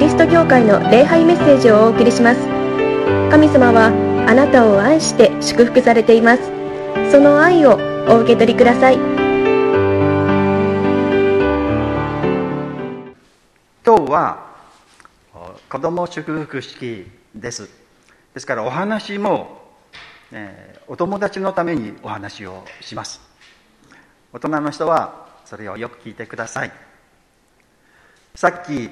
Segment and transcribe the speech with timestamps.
[0.00, 2.40] リスト教会の礼拝メッセージをお送りします。
[3.30, 3.88] 神様は
[4.26, 6.42] あなたを愛して祝福されています。
[7.12, 7.78] その愛を
[8.08, 8.96] お受け取りください。
[13.84, 14.46] 今日は
[15.68, 17.68] 子供祝福式です。
[18.32, 19.68] ですからお話も、
[20.32, 23.20] えーお友達のためにお話をします。
[24.32, 26.72] 大人の人はそれをよく聞いてください。
[28.34, 28.90] さっき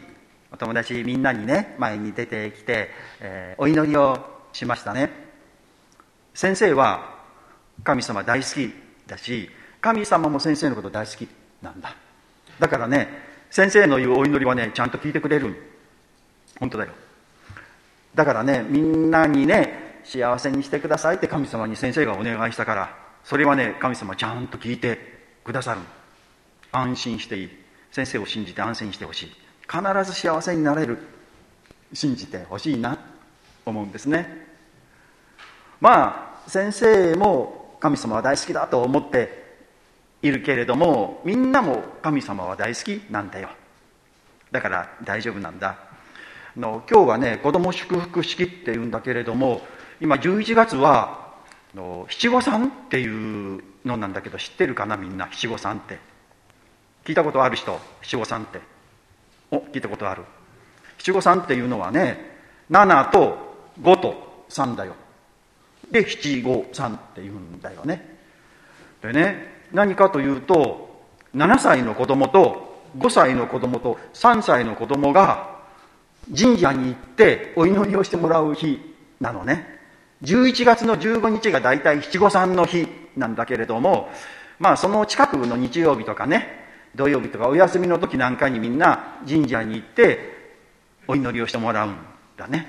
[0.53, 5.11] お友達みんなにね前に出てきて、えーお祈りをしましたね。
[6.35, 7.19] 先生は
[7.85, 8.73] 神様大好き
[9.07, 11.29] だし神様も先生のこと大好き
[11.63, 11.95] なんだ。
[12.59, 13.09] だからね
[13.51, 15.55] 先生の言うお祈りはねちゃんと聞いてくれる
[16.59, 16.93] 本当だよ。
[18.15, 24.99] だからねみんなにね幸せにしてくださいって神様に先生がお願いしたからそれはね神様ちゃんと聞いて
[25.45, 25.81] くださる。
[26.73, 27.51] 安心していい。
[27.91, 29.33] 先生を信じて安心してほしい。
[29.71, 30.99] 必ず幸せになれる
[31.93, 33.03] 信じてほしいなと
[33.67, 34.47] 思うんですね。
[35.81, 39.47] まあ先生も神様は大好きだと思って
[40.23, 43.51] いるけれどもみんなも神様は大好きなんだよ。
[44.51, 45.77] だから大丈夫なんだ。
[46.57, 49.61] の今日はね子供祝福式っていうんだけれども
[50.01, 51.29] 今11月は
[51.75, 53.07] の七五三ってい
[53.59, 55.29] うのなんだけど知ってるかなみんな？
[55.31, 55.99] 七五三って。
[57.05, 57.79] 聞いたことある人？
[58.03, 58.61] 七五三って。
[59.51, 60.25] お聞いたことある。
[60.99, 62.19] 七五三っていうのはね
[62.71, 63.39] 7と
[63.81, 64.95] 5と3だよ。
[65.91, 68.19] で七五三っていうんだよね。
[69.03, 71.03] でね何かというと
[71.35, 75.59] 7歳の子供と5歳の子供と3歳の子供が
[76.37, 78.81] 神社に行ってお祈りをしてもらう日
[79.21, 79.79] なのね。
[80.23, 84.11] 11月の15日が大体七五三の日なんだけれども
[84.59, 90.19] まあその近くの日曜日とかね土曜日とかお休みの時なんかにみんな神社に行って
[91.07, 91.97] お祈りをしてもらうん
[92.37, 92.67] だね。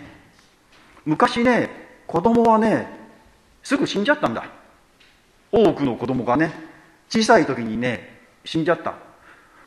[1.05, 1.69] 昔ね
[2.07, 2.87] 子供はね
[3.63, 4.45] すぐ死んじゃったんだ。
[5.51, 6.53] 多くの子供がね
[7.09, 8.93] 小さい時にね死んじゃった。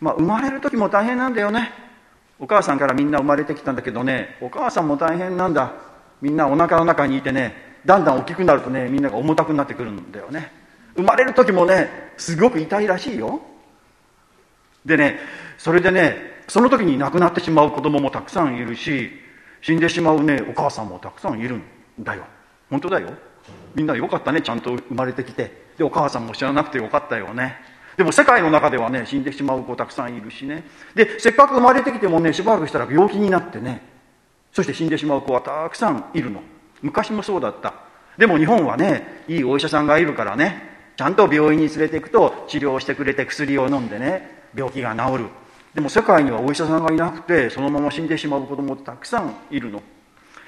[0.00, 1.72] まあ生まれる時も大変なんだよね。
[2.38, 5.72] お母さんからみんな生まれてきたんだけどねお母さんも大変なんだ。
[6.20, 10.52] みんなお腹の中にいてねだんだん大きくなるとねみんなが重たくなってくるんだよね。
[10.94, 13.40] 生まれる時もねすごく痛いらしいよ。
[14.84, 15.18] でね
[15.58, 16.16] それでね
[16.48, 19.10] その時に亡くなってしまう子供もたくさんいるし
[19.60, 21.62] 死んでしまうねお母さんもたくさんいるん
[22.00, 22.24] だよ。
[22.68, 23.10] 本当だよ。
[23.74, 25.62] みんなよかったねちゃんと生まれてきて。
[25.78, 27.56] でお母さんも知らなくてよかったよね。
[27.96, 30.64] でも世界の中ではね死んでしまう子たくさんいるしね。
[30.94, 33.82] でせっかく生まれてきてもねしばらくしたら病気になってね。
[34.52, 36.42] そして死んでしまう子はたくさんいるの。
[36.82, 37.74] 昔もそうだった。
[38.18, 40.62] でも日本はねいいお医者さんがいるからね
[40.96, 45.26] ちゃんと病院に連れて行くと治療してくれて薬を飲んでね病気が治る。
[45.74, 49.82] でも世界にはお医者さんがいなくてそのまま死んでしまう子供ってたくさんいるの。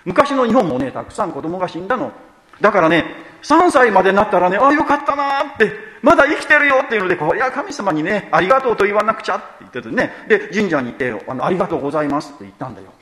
[0.04, 2.12] 昔の日本もねたくさん子供が死んだの。
[2.60, 3.04] だからね
[3.42, 5.72] 3歳までになったらねああよかったなって
[6.02, 10.12] まだ生きてるよっていうのでこれは神様にねありがとうと言わなくちゃって言っててね。
[10.28, 12.92] で神社に行ってあのありがとうございますって言ったんだよ。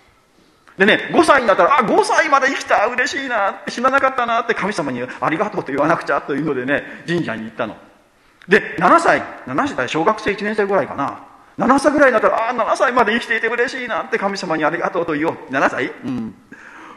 [0.78, 7.76] でね5歳になったらあ5歳まで生きた嬉しいなって死ななかったなって神様にありがとうと言わなくちゃというのでね神社に行ったの。
[8.48, 11.26] で7歳7歳小学生1年生ぐらいかな。
[11.58, 15.34] 7歳ぐらいになったらああ7歳まで生きていて嬉しいなって神様にありがとうと言おう。
[15.50, 15.92] 7歳？
[16.04, 16.34] うん。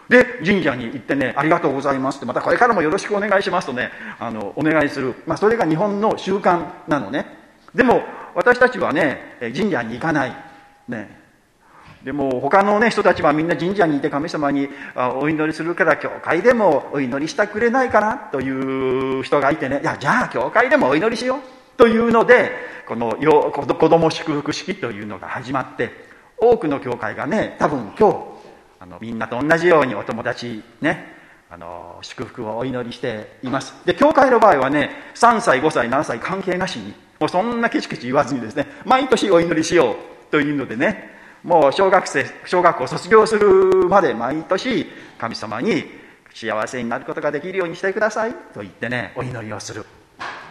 [0.08, 7.26] で神社に行ってね「ありがとうございます」ってまたこれからもよろしくお願いしますとねあのお願いする、まあ、それが日本の習慣なのね。
[7.74, 8.04] でも
[8.36, 10.36] 私たちはね神社に行かない。
[10.88, 11.25] ね。
[12.06, 14.70] でも他のね人たちはみんな神社にいて神様に
[15.20, 19.82] お祈りするから教会でもお祈りしてくれないかなという人がいてね。
[19.82, 21.40] いやじゃあ教会でもお祈りしよう。
[21.78, 22.52] というので
[22.88, 25.90] このよ子供祝福式というのが始まって
[26.38, 28.18] 多くの教会がね多分今日
[28.82, 31.12] あのみんなと同じようにお友達ね
[31.50, 33.74] あの祝福をお祈りしています。
[33.84, 39.96] で教会の場合はね3歳5歳7歳関係なしにもうそんなケチケチ言わずにですね毎年お祈りしよう
[40.30, 41.15] というのでね
[41.46, 44.88] もう小学生小学校卒業するまで毎年
[45.20, 45.86] 神様に
[46.34, 49.86] 幸せになることができるようにしてくださいと言ってねお祈りをする。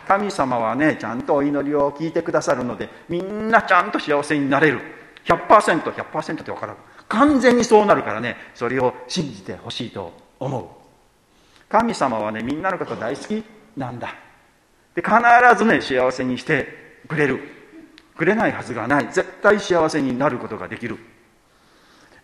[0.06, 4.80] 神様はねちゃんとお祈りを聞いてくださるのでみんなちゃんと幸せになれる。
[5.24, 6.76] 100%100% 100%って分からん。
[7.08, 10.64] 完全にそうなるからねそれを信じてほしいと思う。
[11.68, 13.42] 神様はねみんなのこと大好き
[13.76, 14.14] なんだ。
[14.94, 15.16] で必
[15.58, 16.68] ずね幸せにして
[17.08, 17.40] くれる
[18.16, 19.08] くれないはずがない。
[19.12, 20.98] 絶対幸せになることができる。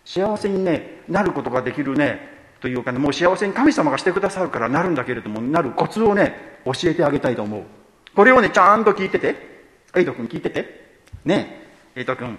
[0.05, 2.21] 幸せにねなることができるね
[2.61, 7.63] というかねもう幸せに神様がしてくださるからなるんだけれどもなるコツをね教えてあげたいと思う。
[8.15, 9.51] これをねちゃんと聞いてて。
[9.95, 11.01] エイト君聞いてて。
[11.25, 12.39] ねえエイト君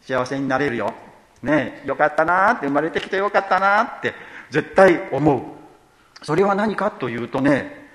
[0.00, 0.94] 幸せになれるよ。
[1.42, 4.14] ねえよかったなって生まれてきてよかったなって
[4.50, 6.24] 絶対思う。
[6.24, 7.88] それは何かというとね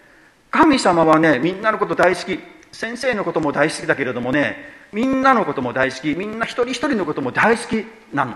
[0.52, 2.40] 神様はねみんなのこと大好き。
[2.72, 4.58] 先生のことも大好きだけれどもね
[4.92, 8.36] みんなのことも大好きみんな一人一人のことも大好きなの。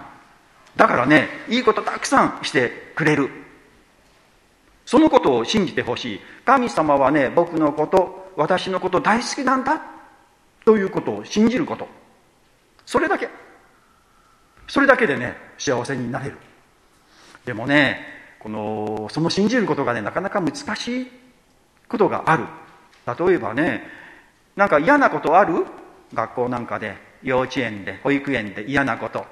[0.75, 3.29] だからねいいことたくさんしてくれる。
[4.85, 6.19] そのことを信じてほしい。
[6.45, 9.81] 神様はね僕のこと私のこと大好きなんだ。
[10.65, 11.87] ということを信じること。
[12.85, 13.29] それだけ。
[14.67, 16.37] それだけでね幸せになれる。
[17.45, 18.05] でもね
[18.39, 21.11] このその信じることがねなかなか難しい
[21.87, 22.45] ことがある。
[23.05, 24.00] 例えばね
[24.55, 25.65] なんか嫌なことある？
[26.13, 29.25] 学校なんかで幼稚園で保育園で嫌なこと。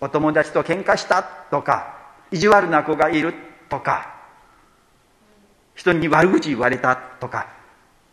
[0.00, 1.96] お友達と喧嘩したとか
[2.30, 3.32] 意地悪な子がいる
[3.70, 4.14] とか
[5.74, 7.48] 人に悪口言われたとか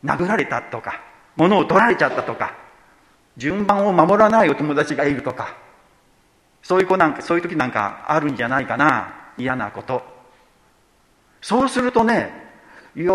[0.04, 1.02] 殴られたとか
[1.36, 2.56] 物を取られちゃったとか
[3.36, 5.58] 順番を守らないお友達がいるとか
[6.62, 10.02] そういう子なんかそういう時なんかあるんじゃないかな嫌なこと。
[11.42, 12.32] そうするとね
[12.96, 13.14] いや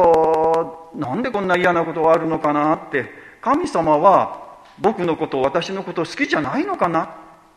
[0.94, 3.10] なんでこんな嫌なことがあるのかなって
[3.40, 4.48] 神様は
[4.78, 7.08] 僕のこと私のこと好きじゃないのかなっ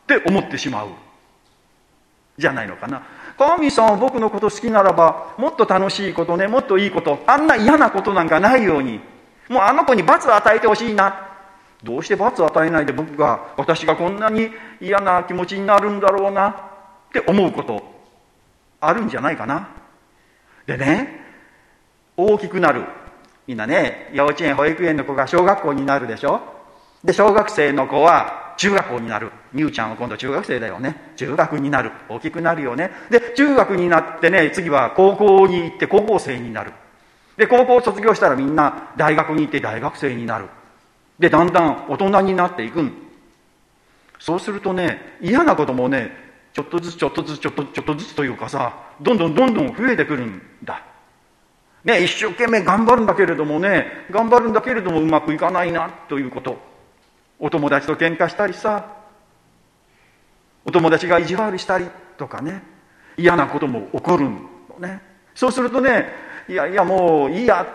[0.06, 0.88] て思ってしまう。
[2.38, 3.02] じゃないのかな。
[3.38, 9.00] 神さんは僕のこと好きならばもっと楽しいことねもっといいことあんな嫌なことなんかないように
[9.48, 11.28] もうあの子に罰を与えてほしいな。
[11.82, 14.50] どうして罰を与えないで僕が私がこんなに
[14.80, 16.54] 嫌な気持ちになるんだろうなっ
[17.12, 17.82] て思うこと
[18.80, 19.68] あるんじゃないかな。
[20.66, 21.20] でね
[22.16, 22.84] 大きくなる。
[23.52, 26.40] みんなね幼稚園保育園の子が小学校になるでしょ？
[27.04, 29.30] で小学生の子は中学校になる。
[29.52, 31.12] みゆちゃんは今度中学生だよね。
[31.16, 31.92] 中学になる。
[32.08, 32.90] 大きくなるよね。
[33.10, 36.72] で中学になってね次は高校に行って高校生になる。
[37.36, 40.46] で高校を卒業したらみんな大学に行って大学生になる。
[41.18, 42.94] でだんだん大人になっていくん。
[44.18, 46.10] そうするとね嫌なこともね
[46.54, 47.52] ちょっとずつちょっとずつちょっ
[47.84, 50.86] とずつというかさどんどんどんどん増えてくるんだ。
[51.84, 56.58] ね一生懸命頑張るんだけれどもね頑張るんだけれどもうまくいかないなということ。
[57.38, 58.86] お友達と喧嘩したりさ
[60.64, 61.86] お友達が意地悪したり
[62.16, 62.62] とかね
[63.16, 64.40] 嫌なことも起こるの
[64.78, 65.02] ね。
[65.34, 66.06] そうするとね
[66.48, 67.66] いやいやもういいや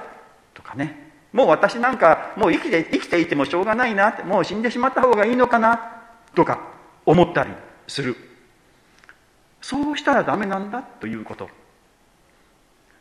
[0.54, 1.07] とかね。
[1.33, 6.62] もう私なんかもう生きて生きていてもしょうがないなってもう死んでしまった方がいいのかなとか
[7.06, 7.51] 思ったり
[7.88, 8.15] する。
[9.62, 11.50] そうしたらダメなんだということ。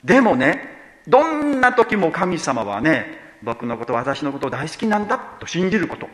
[0.03, 0.76] でもね
[1.09, 6.09] どんな時も神様はね僕のこと私のこと大好きなんだと信じること。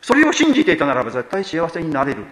[0.00, 2.24] それを信じていたならば絶対幸せになれる。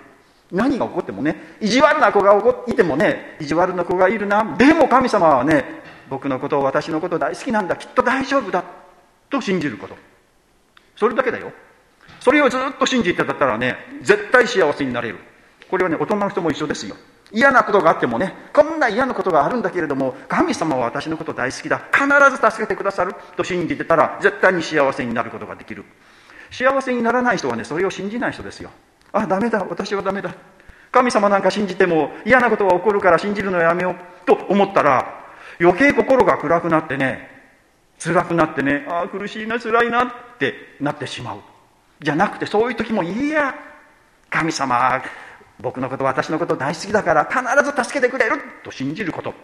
[0.53, 4.57] 何が起こってもね意地悪な子がいてもね意地悪な子がいるな。
[4.57, 5.65] でも神様はね
[6.09, 7.77] 僕のことを私のこと大好きなんだ。
[7.77, 8.63] きっと大丈夫だ
[9.31, 9.97] と信じること。
[10.97, 11.53] それだけだよ。
[12.21, 15.19] それをずっと信じてたらね絶対幸せになれる。
[15.71, 16.95] これはね大人の人も一緒ですよ。
[17.35, 21.83] 嫌なことがあってもねこんな嫌なことがあるんだけれども神様は私のこと大好きだ。
[21.93, 23.15] 必ず助けてくださる。
[23.37, 25.85] と信じてたら絶対に幸せになることができる。
[26.51, 28.71] 幸せにならない人はねそれを信じない人ですよ。
[29.13, 29.65] あダメだ。
[29.69, 30.33] 私はダメだ。
[30.93, 33.95] 神様なんか信じても嫌なことが起こるから信じるのやめよう。
[34.27, 35.27] と思ったら
[35.61, 37.29] 余計心が暗くなってね
[37.99, 40.07] 辛くなってねああ苦しいな辛いなっ
[40.39, 41.41] てなってしまう。
[42.01, 43.55] じゃなくてそういう時もいや
[44.31, 45.03] 神様
[45.61, 49.35] 僕のこと私のこと大好きだから必ず助けてくれると信じること。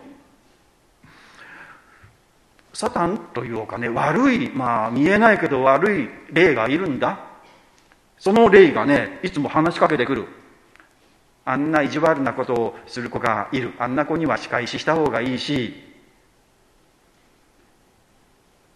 [2.72, 7.20] サタンというかね悪いまあ見えないけど悪い霊がいるんだ。
[8.18, 10.26] その霊がねいつも話しかけてくる。
[11.44, 13.72] あんな意地悪なことをする子がいる。
[13.78, 15.74] あんな子には仕返しした方がいいし。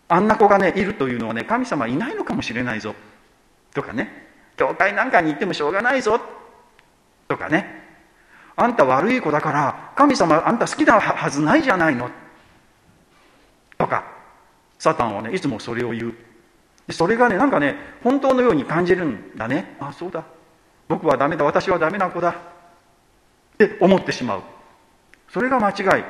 [0.09, 2.95] あんな子がねいるというのはね神様いないのかもしれないぞ。
[3.75, 4.25] とかね。
[4.57, 6.21] 教会なんかに行ってもしょうがないぞ。
[7.29, 7.83] とかね。
[8.57, 12.11] あんた悪い子だから神様あんた好きなはずないじゃないの。
[13.77, 14.05] とか
[14.79, 16.15] サタンはねいつもそれを言う。
[16.93, 19.77] それがねなんかね本当のように感じるんだね。
[19.81, 20.25] あそうだ。
[20.89, 21.45] 僕はダメだ。
[21.45, 22.31] 私はダメな子だ。
[22.31, 22.35] っ
[23.59, 24.43] て思ってしまう。
[25.31, 26.05] それが間違い。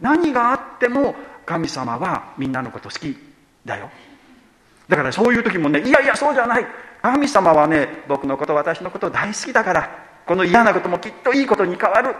[0.00, 1.14] 何があっても
[1.46, 3.16] 神様はみんなのこと好き
[3.64, 3.90] だよ。
[4.88, 6.66] だからそういう時もねいやいやそうじゃない。
[7.02, 10.07] 神様はね僕のこと私のこと大好きだから。
[10.28, 12.14] この嫌なこともきっといいことに変わる。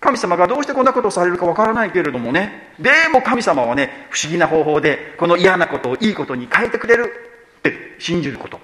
[0.00, 2.74] 神様がどうしてこんなことをされるかわからないけれどもね。
[2.78, 7.12] でも神様はね不思議な方法でこの嫌なことをいいことに変えてくれる。
[7.58, 8.60] って信じること。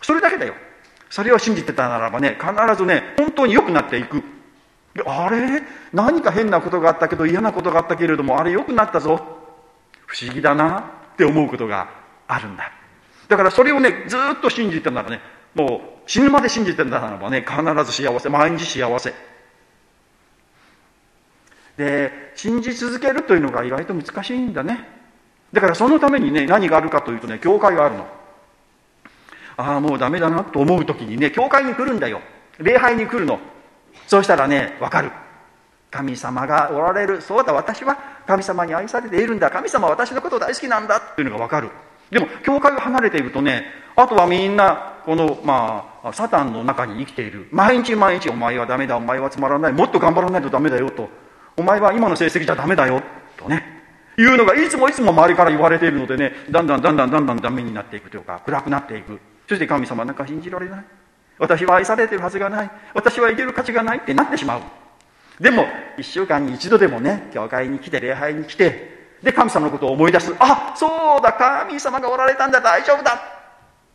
[0.00, 0.54] それだけだよ。
[1.10, 4.22] それを信じてたならばね必ずね本当に良くなっていく。
[5.06, 5.62] あれ？
[5.92, 9.16] 何か変なことがあったけど嫌なことがあったけれどもあれ良くなったぞ。
[10.06, 10.80] 不思議だな
[11.14, 11.88] って思うことが
[12.28, 12.70] あるんだ。
[13.28, 15.20] だからそれをねずっと信じてたならね。
[15.54, 19.14] もう死ぬまで信じてんだならばね必ず幸せ毎日幸せ。
[21.76, 24.88] で信じ続けるというのが意外と難しいんだね。
[25.52, 28.06] だからそのためにね何があるかというとね教会があるの。
[29.56, 32.20] ああもうダメだなと思う時にね教会に来るんだよ。
[32.58, 33.38] 礼拝に来るの。
[34.06, 35.10] そうしたらね分かる。
[35.90, 37.20] 神様がおられる。
[37.20, 39.50] そうだ私は神様に愛されているんだ。
[39.50, 40.96] 神様は私のこと大好きなんだ。
[40.96, 41.70] っていうのが分かる。
[42.12, 43.64] でも教会を離れているとね
[43.96, 47.48] あとはみんなこのまあサタンの中に生きている。
[47.50, 48.96] 毎日毎日お前はダメだ。
[48.96, 49.72] お前はつまらない。
[49.72, 51.08] もっと頑張らないとダメだよと。
[51.56, 53.02] お前は今の成績じゃダメだよ
[53.36, 53.82] とね。
[54.18, 59.20] いうのがいつもいつも周りから言われているのでねだんだんだんだんだんだんダメになっていくというか暗くなっていく。
[59.48, 60.84] そして神様なんか信じられない。
[61.38, 62.70] 私は愛されてるはずがない。
[62.94, 64.60] 私は生きる価値がないってなってしまう。
[65.40, 65.66] でも
[65.98, 70.34] 1週間に一度でもね教会に来て礼拝に来てで神様のことを思い出す。
[70.38, 72.60] あそうだ神様がおられたんだ。
[72.60, 73.20] 大丈夫だ。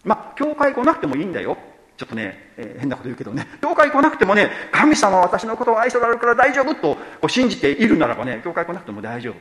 [0.04, 1.58] まあ教会来なくてもいいんだよ。
[1.98, 3.48] ちょっとね、えー、変なこと言うけどね。
[3.62, 9.36] 教会来なくてもね神様は私のことを愛しておられるから大丈夫とこう信じているならばね教会来なくても大丈夫。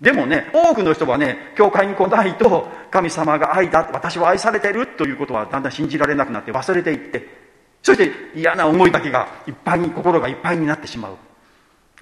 [0.00, 7.48] でもね多くの人はね教会に来ないと神様が愛だ私は愛されてるということはだんだん信じられなくなって忘れていって。
[7.82, 11.16] そして嫌な思いだけがいっぱいに心がいっぱいになってしまう。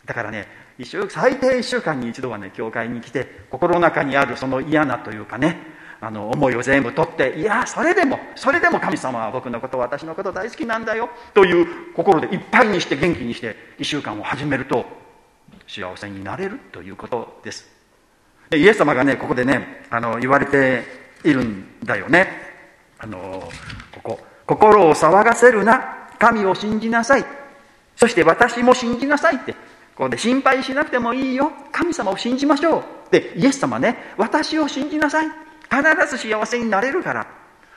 [0.05, 0.47] だからね
[0.79, 5.57] 一週最低1週間に一度はね教会に来て心の中にあるその嫌なというかね
[6.01, 14.85] あの思いを全部取っていやそれでもそれでも神様は僕のこと私のこと大好きなんだよという心でいっぱいにして元気にして1週間を始めると
[15.67, 17.69] 幸せになれるということです。
[18.51, 20.85] でイエス様がねここでねあの言われて
[21.25, 22.29] いるんだよね。
[22.99, 23.49] あの
[23.93, 27.25] ここ心を騒がせるな神を信じなさい。
[27.97, 29.55] そして私も信じなさいって
[29.97, 31.51] ここで心配しなくてもいいよ。
[31.73, 32.85] 神様を信じましょう。
[33.11, 35.27] でイエス様ね私を信じなさい。
[35.27, 37.27] 必ず幸せになれるから。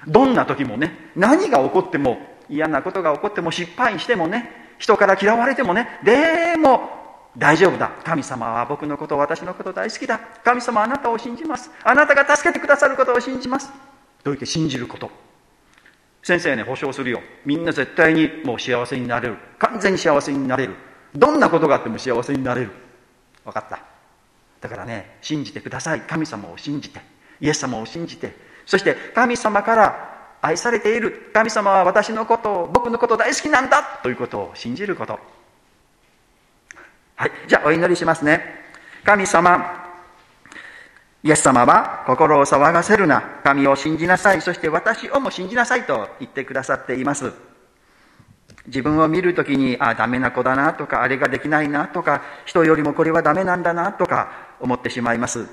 [0.06, 4.50] どんな時もね何が起こっても嫌なことが起こっても失敗してもね
[4.80, 6.90] 人から嫌われてもねでも
[7.38, 7.92] 大丈夫だ。
[8.04, 10.20] 神様は僕のこと私のこと大好きだ。
[10.44, 11.72] 神様あなたを信じます。
[11.84, 13.70] あなたが助けてくださることを信じます。
[14.24, 15.10] と言って信じること？
[16.22, 17.22] 先生ね保証するよ。
[17.46, 19.38] みんな絶対にもう幸せになれる。
[19.58, 20.76] 完全に幸せになれる。
[21.16, 22.72] どんなことがあっても幸せになれる。
[23.46, 23.80] 分かった。
[24.62, 26.02] だからね信じてください。
[26.02, 27.02] 神様を信じて。
[27.42, 28.36] イエス様を信じて。
[28.66, 31.32] そして神様から愛されている。
[31.34, 34.00] 神様は私のことを僕のこと大好きなんだ。
[34.04, 35.20] ということを信じること。
[37.16, 37.32] はい。
[37.48, 38.44] じゃあお祈りしますね。
[39.04, 39.88] 神様
[41.22, 43.22] イエス様は心を騒がせるな。
[43.44, 44.42] 神を信じなさい。
[44.42, 47.34] そして私をも信じなさいと言ってくださっています。
[48.68, 55.48] 自分を見るときに、ああ、ダメな子だなとか、あれができないなとか、人よりもこれはダメなんだなとか思ってしまいます。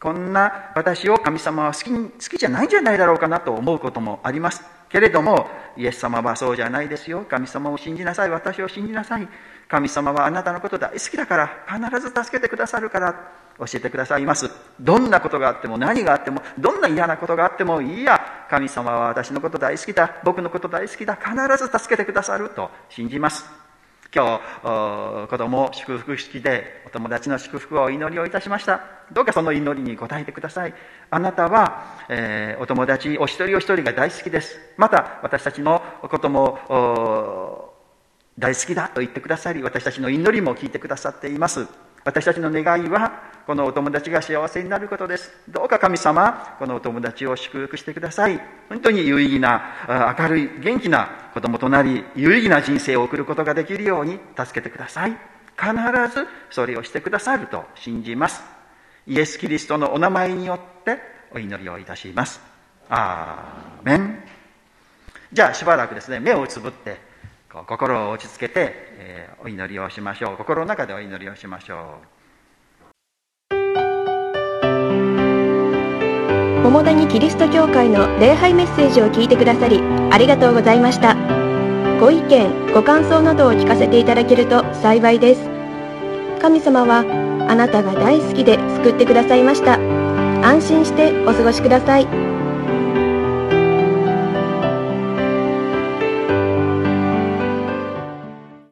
[0.00, 4.64] こんな私を神様は好き好きじゃないんじゃないだろうかなと思うこともあります。
[4.88, 7.24] けれども、イエス様はそうじゃないですよ。
[7.28, 8.30] 神様を信じなさい。
[8.30, 9.28] 私を信じなさい。
[9.68, 13.14] 神様はあなたのこと大好きだから、必ず助けてくださるから、
[13.58, 14.50] 教えてくださいます。
[14.80, 18.20] どんなことがあっても何があっても、どんな嫌なことがあってもいいや、
[18.50, 23.44] 神様は私のこと大好きだ、僕のこと大好きだ、必ず助けてくださると信じます。
[24.12, 28.80] 今日、子供祝福式でお友達の祝福をお祈りをいたしました。
[29.12, 30.74] どうかその祈りに応えてください。
[31.10, 34.58] あなたは、えー、お友達お一人お一人が大好きです。
[34.76, 36.58] また、私たちのことも、
[38.36, 41.68] 大好きだと言ってくださり、私たちの祈りも聞いてくださっています。
[42.04, 45.32] 私たちの願いはこのお友達が幸せになることです。
[45.48, 48.40] どうか神様このお友達を祝福してください。
[48.68, 55.16] 本当に有意義な明るい元気な子供となり有意義な人生を送ることができるように助けてください。
[55.58, 55.72] 必
[56.14, 58.42] ずそれをしてくださると信じます。
[59.06, 60.98] イエス・キリストのお名前によって
[61.34, 62.40] お祈りをいたします。
[62.88, 64.22] アーメン。
[65.32, 67.09] じゃあしばらくですね目をつぶって
[67.52, 70.36] 心を落ち着けて、えー、お祈りをしましょう。
[70.36, 72.20] 心の中でお祈りをしましょう。
[76.62, 79.80] 桃谷キリスト教会の礼拝メッセージを聞いてくださり
[80.12, 81.16] ありがとうございました。
[81.98, 85.40] ご意見ご感想などを聞かせていただけると幸いです。
[86.40, 87.00] 神様は
[87.50, 89.74] あなたが大好きで救ってくださいました。
[90.46, 92.29] 安心してお過ごしください。